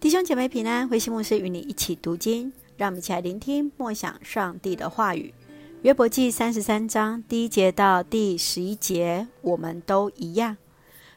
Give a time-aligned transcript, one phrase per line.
[0.00, 5.34] 弟兄姐妹平安，慧馨牧师与你一起读经，让我们一起来聆听默想上帝的话语。
[5.82, 10.56] 约伯记三十三章第一节到第十一节，我们都一样。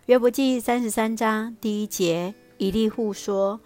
[0.08, 3.62] 约伯记三十三章第一节，以利户说：“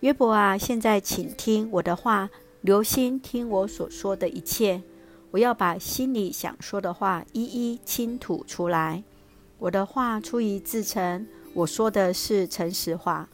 [0.00, 2.30] 约伯啊，现在请听我的话，
[2.62, 4.82] 留心听我所说的一切。
[5.32, 9.04] 我要把心里想说的话一一倾吐出来。
[9.58, 13.28] 我的话出于自诚，我说的是诚实话。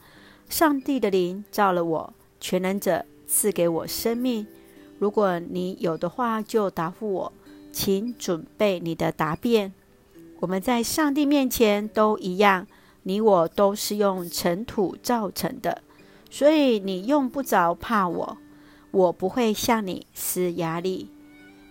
[0.51, 4.47] 上帝的灵造了我，全能者赐给我生命。”
[4.99, 7.33] 如果你有的话，就答复我，
[7.73, 9.73] 请准备你的答辩。
[10.41, 12.67] 我们在上帝面前都一样，
[13.05, 15.81] 你我都是用尘土造成的，
[16.29, 18.37] 所以你用不着怕我，
[18.91, 21.09] 我不会向你施压力。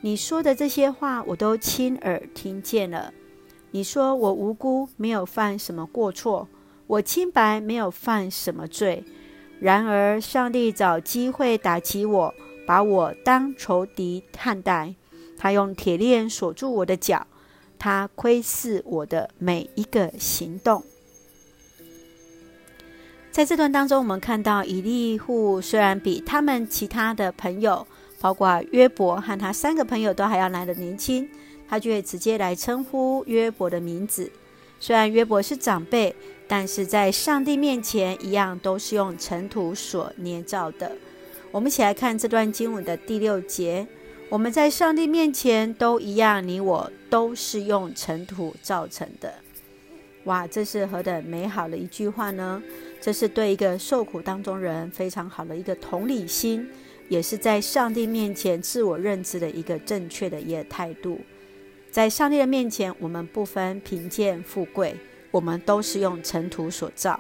[0.02, 3.14] 你说的这些话，我都亲耳听见了。
[3.72, 6.48] 你说我无辜，没有犯什么过错，
[6.90, 9.04] 我清白，没有犯什么罪。
[9.60, 12.34] 然而上帝找机会打击我。
[12.66, 14.94] 把我当仇敌看待，
[15.40, 17.26] 他用铁链锁住我的脚，
[17.80, 20.84] 他窥视我的每一个行动。
[23.32, 27.88] 在这段当中，我们看到以利户虽然比他们其他的朋友，
[28.22, 31.28] 包括约伯和他三个朋友都还要来得年轻，
[31.68, 34.32] 他就会直接来称呼约伯的名字。
[34.80, 36.16] 虽然约伯是长辈，
[36.48, 40.92] 但是在上帝面前一样都是用尘土所捏造的。
[41.52, 43.86] 我们一起来看这段经文的第六节。
[44.30, 49.34] 我们在上帝面前都一样，你我都是用尘土造成的。
[50.26, 52.62] 哇，这是何等美好的一句话呢？
[53.02, 56.70] 这是对一个受苦当中人非常好的一个同理心，
[57.08, 61.20] 也是在上帝面前自我认知的一个正确的一个态度。
[61.92, 64.96] 在上帝的面前，我们不分贫贱富贵，
[65.32, 67.20] 我们都是用尘土所造。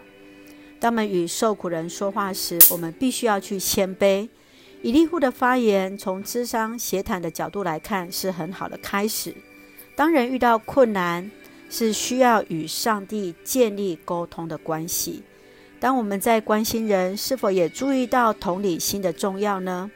[0.79, 4.29] 当我们与受苦人说话时，我们必须要去谦卑。
[4.81, 9.35] 以利户的发言，从智商协谈的角度来看，是很好的开始。
[9.95, 11.29] 当人遇到困难，
[11.69, 15.23] 是需要与上帝建立沟通的关系。
[15.79, 19.89] 当我们在关心人，是否也注意到同理心的重要呢？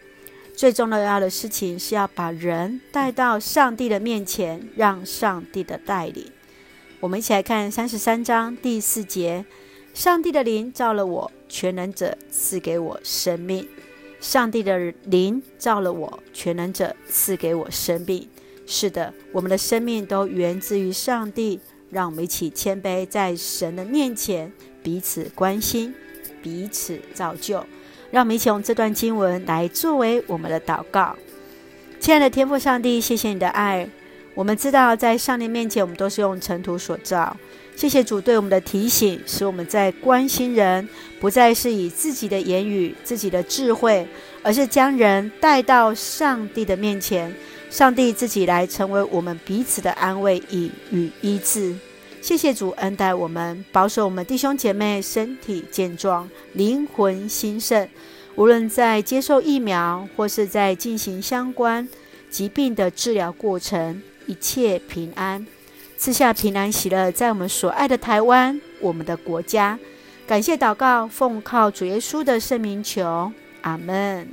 [0.55, 6.25] 最重要的事情是要把人带到上帝的面前，让上帝的带领。
[6.99, 9.45] 我们一起来看三十三章第四节。
[9.93, 13.67] 上帝的灵造了我，全能者赐给我生命。
[14.19, 18.27] 上帝的灵造了我，全能者赐给我生命。
[18.65, 21.59] 是的，我们的生命都源自于上帝。
[21.91, 25.93] 让我们一起谦卑在神的面前，彼此关心，
[26.41, 27.63] 彼此造就。
[28.13, 31.15] 让我们一起用这段经文来作为我们的祷告。
[31.99, 33.89] 亲爱的天父上帝，谢谢你的爱。
[34.35, 37.35] 我们知道，在上帝面前，我们都是用尘土所造。
[37.75, 40.87] 谢谢主对我们的提醒，使我们在关心人，
[41.19, 44.07] 不再是以自己的言语、自己的智慧，
[44.43, 47.33] 而是将人带到上帝的面前，
[47.71, 51.73] 上帝自己来成为我们彼此的安慰以与医治。
[52.23, 57.85] 谢谢主恩待我们，保守我们弟兄姐妹身体健壮、灵魂兴盛，
[58.35, 61.85] 无论在接受疫苗或是在进行相关
[62.29, 65.45] 疾病的治疗过程，一切平安。
[65.97, 69.77] 赐下平安喜乐，在我们所爱的台湾，我们的国家。
[70.25, 73.33] 感谢祷告，奉靠主耶稣的圣名求，
[73.63, 74.29] 阿门。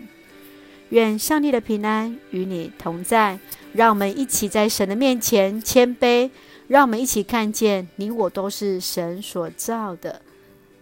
[0.91, 3.41] 愿上帝的平安与你同在。
[3.73, 6.31] 让我们一起在神的面前谦卑，
[6.71, 10.23] 让我们一起看见你我都是神所造的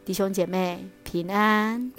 [0.05, 1.91] 弟兄姐妹平安。